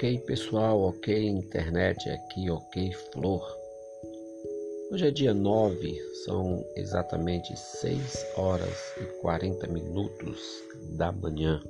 [0.00, 3.46] Ok, pessoal, ok, internet, aqui, ok, flor.
[4.90, 10.40] Hoje é dia 9, são exatamente 6 horas e 40 minutos
[10.96, 11.60] da manhã.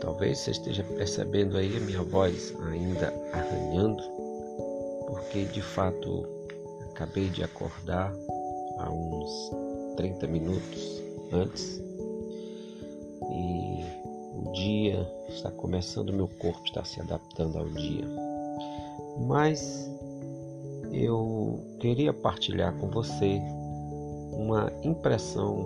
[0.00, 4.02] Talvez você esteja percebendo aí a minha voz ainda arranhando,
[5.06, 6.26] porque de fato
[6.90, 8.12] acabei de acordar
[8.78, 11.87] há uns 30 minutos antes
[14.68, 18.04] dia está começando, meu corpo está se adaptando ao dia.
[19.26, 19.90] Mas
[20.92, 23.40] eu queria partilhar com você
[24.32, 25.56] uma impressão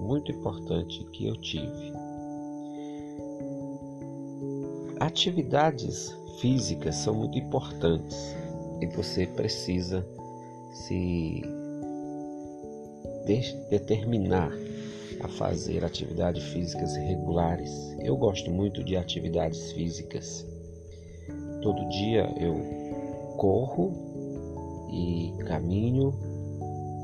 [0.00, 1.92] muito importante que eu tive.
[5.00, 8.16] Atividades físicas são muito importantes
[8.80, 10.06] e você precisa
[10.72, 11.42] se
[13.70, 14.52] determinar
[15.20, 17.70] a fazer atividades físicas regulares.
[18.00, 20.46] Eu gosto muito de atividades físicas.
[21.62, 22.54] Todo dia eu
[23.36, 23.92] corro
[24.90, 26.12] e caminho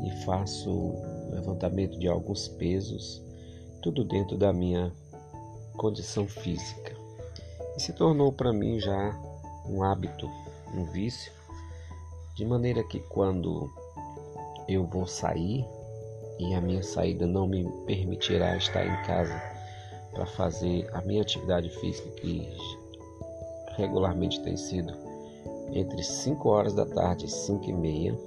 [0.04, 0.94] e faço
[1.30, 3.22] levantamento de alguns pesos,
[3.82, 4.92] tudo dentro da minha
[5.76, 6.96] condição física.
[7.76, 9.16] E se tornou para mim já
[9.66, 10.28] um hábito,
[10.74, 11.32] um vício,
[12.34, 13.70] de maneira que quando
[14.68, 15.64] eu vou sair
[16.38, 19.40] e a minha saída não me permitirá estar em casa
[20.12, 22.48] para fazer a minha atividade física que
[23.76, 24.92] regularmente tem sido
[25.72, 28.18] entre 5 horas da tarde e 5 e meia,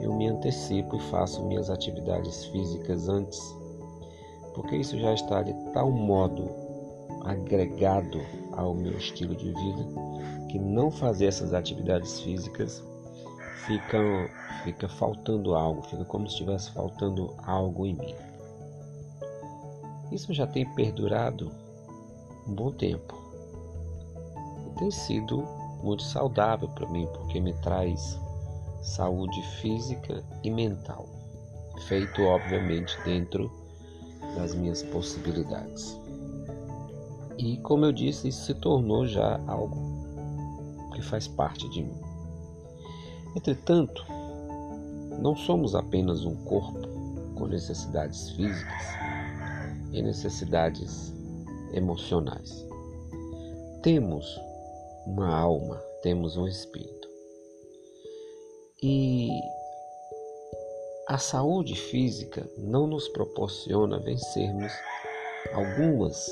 [0.00, 3.40] eu me antecipo e faço minhas atividades físicas antes,
[4.54, 6.48] porque isso já está de tal modo
[7.24, 8.20] agregado
[8.52, 9.86] ao meu estilo de vida
[10.48, 12.82] que não fazer essas atividades físicas
[13.66, 13.98] fica,
[14.64, 18.14] fica faltando algo, fica como se estivesse faltando algo em mim.
[20.10, 21.50] Isso já tem perdurado
[22.46, 23.14] um bom tempo.
[24.66, 25.42] E tem sido
[25.82, 28.20] muito saudável para mim, porque me traz
[28.82, 31.06] saúde física e mental,
[31.86, 33.50] feito obviamente dentro
[34.36, 35.98] das minhas possibilidades.
[37.38, 39.76] E como eu disse, isso se tornou já algo
[40.94, 42.01] que faz parte de mim.
[43.34, 44.04] Entretanto,
[45.20, 46.80] não somos apenas um corpo
[47.36, 48.82] com necessidades físicas
[49.92, 51.12] e necessidades
[51.72, 52.66] emocionais.
[53.82, 54.40] Temos
[55.06, 57.08] uma alma, temos um espírito.
[58.82, 59.30] E
[61.08, 64.72] a saúde física não nos proporciona vencermos
[65.52, 66.30] algumas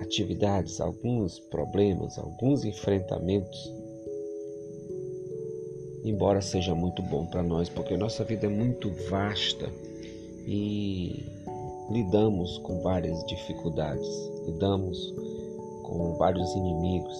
[0.00, 3.72] atividades, alguns problemas, alguns enfrentamentos
[6.04, 9.68] embora seja muito bom para nós, porque nossa vida é muito vasta
[10.46, 11.26] e
[11.90, 14.08] lidamos com várias dificuldades,
[14.46, 15.14] lidamos
[15.82, 17.16] com vários inimigos,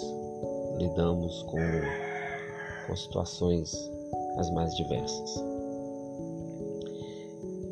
[0.78, 1.58] lidamos com,
[2.86, 3.74] com situações
[4.38, 5.44] as mais diversas.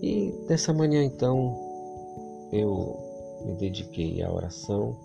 [0.02, 1.56] E dessa manhã então
[2.52, 2.96] eu
[3.44, 4.96] me dediquei à oração,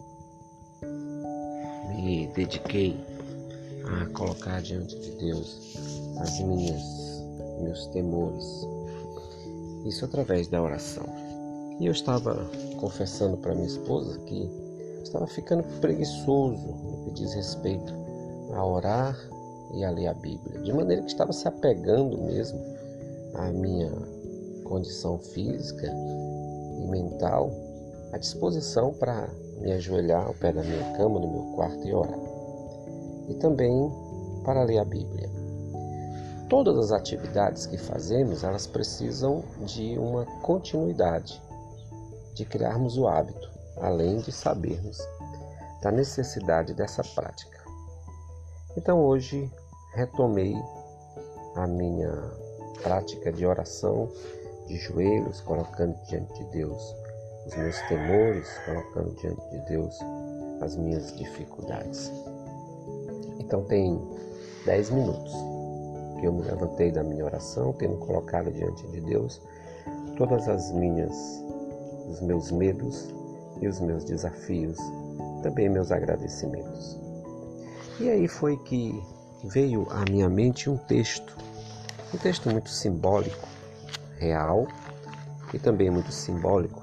[1.90, 2.96] me dediquei
[3.86, 5.78] a colocar diante de Deus
[6.20, 6.82] as minhas
[7.62, 8.68] meus temores.
[9.86, 11.06] Isso através da oração.
[11.80, 12.50] E eu estava
[12.80, 14.50] confessando para minha esposa que
[15.04, 17.94] estava ficando preguiçoso no que diz respeito
[18.54, 19.18] a orar
[19.74, 22.60] e a ler a Bíblia, de maneira que estava se apegando mesmo
[23.36, 23.92] à minha
[24.66, 27.52] condição física e mental,
[28.12, 32.31] à disposição para me ajoelhar ao pé da minha cama no meu quarto e orar
[33.32, 33.92] e também
[34.44, 35.30] para ler a Bíblia.
[36.50, 41.42] Todas as atividades que fazemos, elas precisam de uma continuidade,
[42.36, 44.98] de criarmos o hábito, além de sabermos
[45.82, 47.60] da necessidade dessa prática.
[48.76, 49.50] Então hoje
[49.94, 50.56] retomei
[51.56, 52.12] a minha
[52.84, 54.10] prática de oração
[54.68, 56.96] de joelhos, colocando diante de Deus
[57.46, 59.98] os meus temores, colocando diante de Deus
[60.62, 62.12] as minhas dificuldades.
[63.52, 64.02] Então tem
[64.66, 65.34] 10 minutos
[66.18, 69.42] que eu me levantei da minha oração, tendo colocado diante de Deus
[70.16, 71.14] todas as minhas
[72.10, 73.14] os meus medos
[73.60, 74.78] e os meus desafios,
[75.44, 76.98] também meus agradecimentos.
[78.00, 79.04] E aí foi que
[79.44, 81.36] veio à minha mente um texto,
[82.14, 83.50] um texto muito simbólico,
[84.18, 84.66] real
[85.54, 86.82] e também muito simbólico,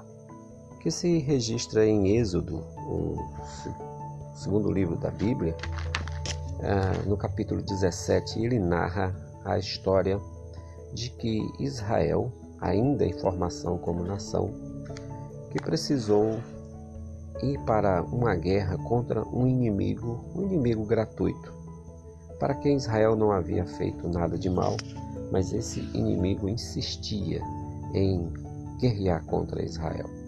[0.81, 3.17] que se registra em Êxodo, o
[4.35, 5.55] segundo livro da Bíblia,
[7.05, 9.15] no capítulo 17, ele narra
[9.45, 10.19] a história
[10.93, 14.51] de que Israel, ainda em formação como nação,
[15.51, 16.39] que precisou
[17.41, 21.53] ir para uma guerra contra um inimigo, um inimigo gratuito,
[22.39, 24.75] para quem Israel não havia feito nada de mal,
[25.31, 27.41] mas esse inimigo insistia
[27.93, 28.31] em
[28.79, 30.18] guerrear contra Israel.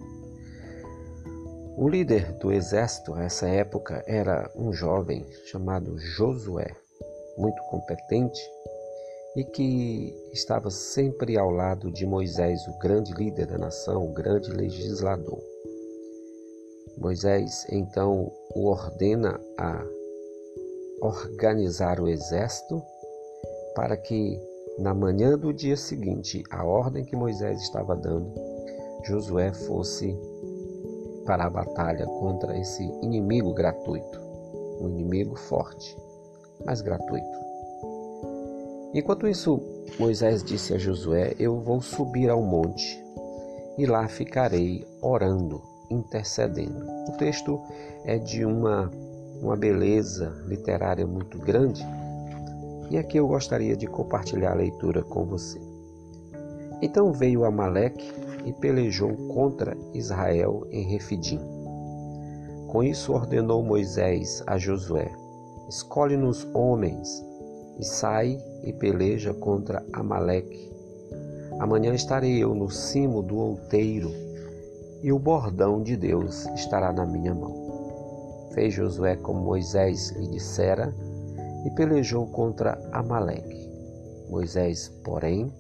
[1.82, 6.68] O líder do exército nessa época era um jovem chamado Josué,
[7.36, 8.40] muito competente
[9.36, 14.52] e que estava sempre ao lado de Moisés, o grande líder da nação, o grande
[14.52, 15.42] legislador.
[17.00, 19.84] Moisés então o ordena a
[21.02, 22.80] organizar o exército
[23.74, 24.40] para que
[24.78, 28.32] na manhã do dia seguinte, a ordem que Moisés estava dando,
[29.04, 30.16] Josué fosse
[31.32, 34.20] para a batalha contra esse inimigo gratuito,
[34.82, 35.96] um inimigo forte,
[36.66, 37.40] mas gratuito.
[38.94, 39.62] Enquanto isso,
[39.98, 43.02] Moisés disse a Josué: Eu vou subir ao monte
[43.78, 46.86] e lá ficarei orando, intercedendo.
[47.08, 47.62] O texto
[48.04, 48.92] é de uma,
[49.42, 51.82] uma beleza literária muito grande
[52.90, 55.62] e aqui eu gostaria de compartilhar a leitura com você.
[56.82, 58.12] Então veio Amaleque
[58.46, 61.40] e pelejou contra Israel em Refidim.
[62.68, 65.12] Com isso ordenou Moisés a Josué:
[65.68, 67.24] Escolhe-nos homens
[67.78, 70.72] e sai e peleja contra Amaleque.
[71.60, 74.12] Amanhã estarei eu no cimo do outeiro
[75.04, 78.50] e o bordão de Deus estará na minha mão.
[78.54, 80.94] Fez Josué como Moisés lhe dissera
[81.66, 83.70] e pelejou contra Amaleque.
[84.30, 85.52] Moisés, porém,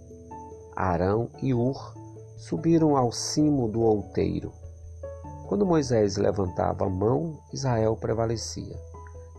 [0.75, 1.93] Arão e Ur
[2.41, 4.51] subiram ao cimo do outeiro.
[5.47, 8.75] Quando Moisés levantava a mão, Israel prevalecia.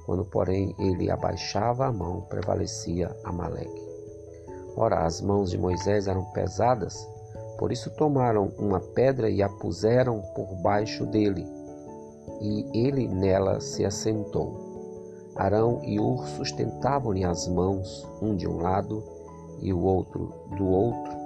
[0.06, 3.82] Quando, porém, ele abaixava a mão, prevalecia Amaleque.
[4.76, 7.04] Ora, as mãos de Moisés eram pesadas,
[7.58, 11.44] por isso tomaram uma pedra e a puseram por baixo dele,
[12.40, 15.32] e ele nela se assentou.
[15.34, 19.02] Arão e Ur sustentavam-lhe as mãos, um de um lado
[19.60, 21.21] e o outro do outro,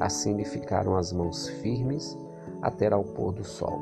[0.00, 2.16] assim lhe ficaram as mãos firmes
[2.62, 3.80] até ao pôr do sol.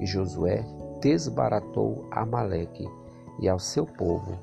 [0.00, 0.64] E Josué
[1.00, 2.88] desbaratou Amaleque
[3.40, 4.38] e ao seu povo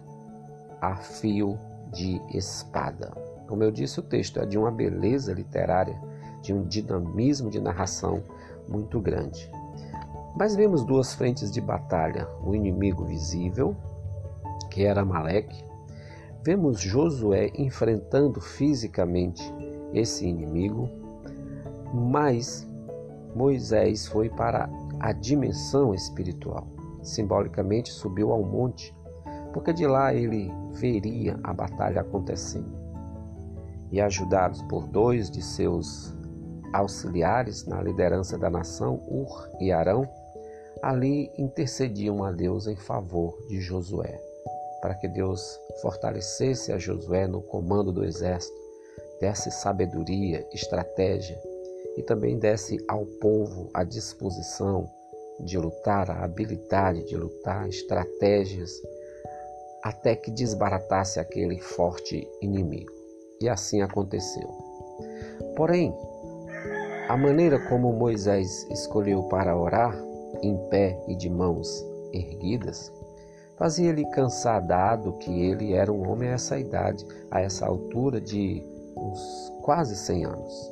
[0.79, 1.57] a fio
[1.91, 3.11] de espada.
[3.47, 5.99] Como eu disse, o texto é de uma beleza literária,
[6.41, 8.23] de um dinamismo de narração
[8.67, 9.49] muito grande.
[10.35, 13.75] Mas vemos duas frentes de batalha: o inimigo visível
[14.69, 15.63] que era Amaleque,
[16.41, 19.43] vemos Josué enfrentando fisicamente
[19.93, 20.89] esse inimigo,
[21.93, 22.67] mas
[23.35, 26.67] Moisés foi para a dimensão espiritual.
[27.01, 28.95] Simbolicamente subiu ao monte,
[29.53, 32.79] porque de lá ele veria a batalha acontecendo.
[33.91, 36.15] E ajudados por dois de seus
[36.73, 40.07] auxiliares na liderança da nação, Ur e Arão,
[40.81, 44.31] ali intercediam a Deus em favor de Josué
[44.81, 48.59] para que Deus fortalecesse a Josué no comando do exército,
[49.21, 51.39] desse sabedoria, estratégia
[51.95, 54.89] e também desse ao povo a disposição
[55.39, 58.71] de lutar, a habilidade de lutar, estratégias,
[59.83, 62.91] até que desbaratasse aquele forte inimigo.
[63.39, 64.47] E assim aconteceu.
[65.55, 65.95] Porém,
[67.07, 69.95] a maneira como Moisés escolheu para orar,
[70.41, 72.91] em pé e de mãos erguidas,
[73.61, 78.65] Fazia-lhe cansar dado que ele era um homem a essa idade, a essa altura de
[78.95, 80.71] uns quase 100 anos,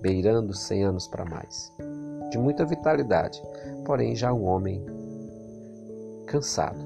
[0.00, 1.72] beirando 100 anos para mais,
[2.30, 3.42] de muita vitalidade,
[3.84, 4.84] porém já um homem
[6.26, 6.78] cansado.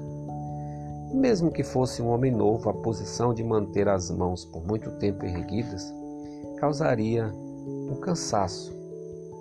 [1.13, 5.25] Mesmo que fosse um homem novo, a posição de manter as mãos por muito tempo
[5.25, 5.93] erguidas
[6.57, 8.73] causaria um cansaço.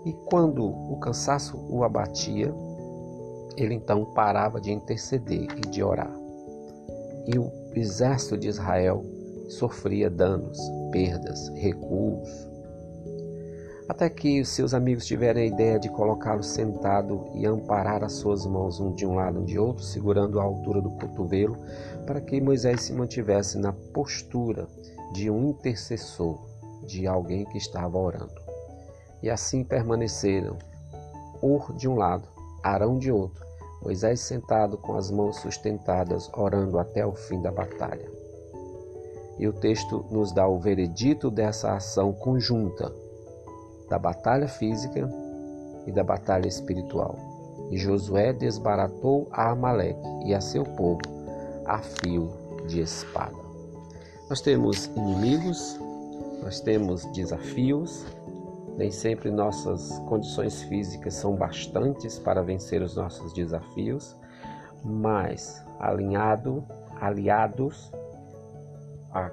[0.04, 2.54] E quando o cansaço o abatia,
[3.56, 6.14] ele então parava de interceder e de orar.
[7.26, 9.04] E o exército de Israel
[9.48, 10.58] sofria danos,
[10.90, 12.28] perdas, recuos.
[13.86, 18.46] Até que os seus amigos tiveram a ideia de colocá-lo sentado e amparar as suas
[18.46, 21.56] mãos um de um lado e de outro, segurando a altura do cotovelo,
[22.06, 24.66] para que Moisés se mantivesse na postura
[25.12, 26.40] de um intercessor,
[26.86, 28.40] de alguém que estava orando.
[29.22, 30.56] E assim permaneceram,
[31.42, 32.26] Ur de um lado,
[32.62, 33.44] Arão de outro,
[33.82, 38.13] Moisés sentado com as mãos sustentadas, orando até o fim da batalha.
[39.38, 42.92] E o texto nos dá o veredito dessa ação conjunta
[43.88, 45.08] da batalha física
[45.86, 47.16] e da batalha espiritual.
[47.70, 51.00] E Josué desbaratou a Amaleque e a seu povo
[51.66, 52.30] a fio
[52.66, 53.36] de espada.
[54.28, 55.78] Nós temos inimigos,
[56.42, 58.04] nós temos desafios,
[58.76, 64.16] Nem sempre nossas condições físicas são bastantes para vencer os nossos desafios,
[64.84, 66.64] mas alinhado,
[67.00, 67.92] aliados
[69.14, 69.30] à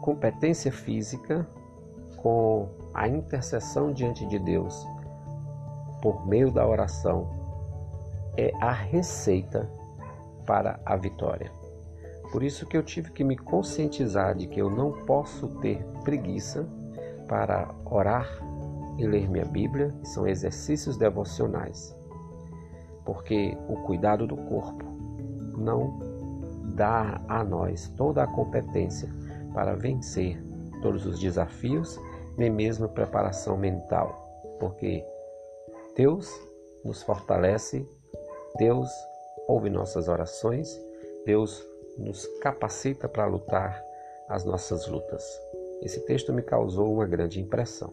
[0.00, 1.46] competência física
[2.16, 4.86] com a intercessão diante de Deus
[6.00, 7.28] por meio da oração
[8.36, 9.68] é a receita
[10.46, 11.50] para a vitória.
[12.30, 16.66] Por isso que eu tive que me conscientizar de que eu não posso ter preguiça
[17.26, 18.28] para orar
[18.98, 21.94] e ler minha Bíblia, que são exercícios devocionais.
[23.04, 24.84] Porque o cuidado do corpo
[25.56, 25.98] não
[26.74, 29.08] dá a nós toda a competência
[29.54, 30.40] para vencer
[30.82, 31.98] todos os desafios,
[32.36, 34.14] nem mesmo preparação mental,
[34.58, 35.04] porque
[35.96, 36.30] Deus
[36.84, 37.88] nos fortalece,
[38.58, 38.88] Deus
[39.48, 40.78] ouve nossas orações,
[41.24, 41.64] Deus
[41.98, 43.82] nos capacita para lutar
[44.28, 45.24] as nossas lutas.
[45.82, 47.92] Esse texto me causou uma grande impressão.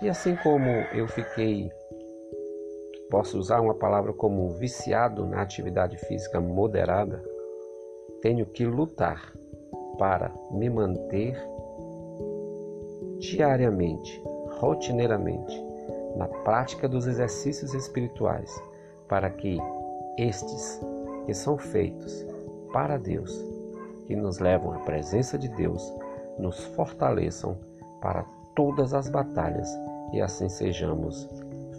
[0.00, 1.70] E assim como eu fiquei,
[3.10, 7.22] posso usar uma palavra como viciado na atividade física moderada,
[8.22, 9.32] tenho que lutar
[9.98, 11.36] para me manter
[13.18, 14.22] diariamente,
[14.60, 15.60] rotineiramente,
[16.16, 18.62] na prática dos exercícios espirituais,
[19.08, 19.58] para que
[20.16, 20.80] estes
[21.26, 22.24] que são feitos
[22.72, 23.44] para Deus,
[24.06, 25.92] que nos levam à presença de Deus,
[26.38, 27.56] nos fortaleçam
[28.00, 28.24] para
[28.54, 29.68] todas as batalhas
[30.12, 31.28] e assim sejamos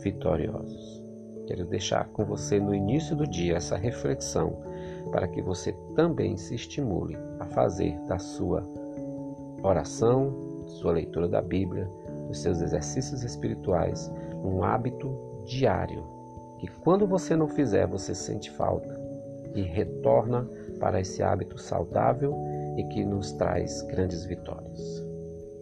[0.02, 1.02] vitoriosos.
[1.48, 4.73] Quero deixar com você no início do dia essa reflexão
[5.12, 8.64] para que você também se estimule a fazer da sua
[9.62, 11.90] oração, sua leitura da Bíblia,
[12.28, 14.12] dos seus exercícios espirituais
[14.44, 15.10] um hábito
[15.46, 16.04] diário,
[16.60, 19.02] que quando você não fizer, você sente falta
[19.56, 20.48] e retorna
[20.80, 22.36] para esse hábito saudável
[22.78, 25.04] e que nos traz grandes vitórias.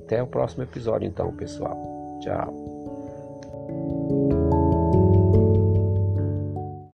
[0.03, 1.77] Até o próximo episódio, então, pessoal.
[2.21, 2.71] Tchau.